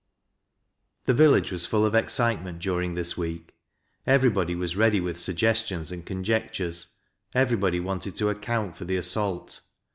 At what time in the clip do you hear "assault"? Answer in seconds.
8.97-9.61